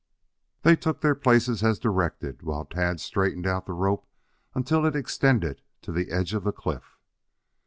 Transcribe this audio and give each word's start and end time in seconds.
They 0.63 0.75
took 0.75 1.01
their 1.01 1.13
places 1.13 1.61
as 1.61 1.77
directed, 1.77 2.41
while 2.41 2.65
Tad 2.65 2.99
straightened 2.99 3.45
out 3.45 3.67
the 3.67 3.73
rope 3.73 4.07
until 4.55 4.83
it 4.87 4.95
extended 4.95 5.61
to 5.83 5.91
the 5.91 6.09
edge 6.09 6.33
of 6.33 6.43
the 6.43 6.51
cliff. 6.51 6.97